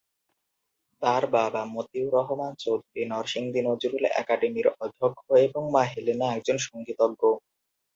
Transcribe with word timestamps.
তার 1.01 1.23
বাবা 1.35 1.61
মতিউর 1.73 2.11
রহমান 2.17 2.51
চৌধুরী 2.55 3.03
নরসিংদী 3.11 3.61
নজরুল 3.67 4.03
একাডেমির 4.21 4.67
অধ্যক্ষ 4.77 5.17
এবং 5.47 5.63
মা 5.73 5.83
হেলেনা 5.91 6.27
একজন 6.31 6.57
সঙ্গীতজ্ঞ। 6.67 7.21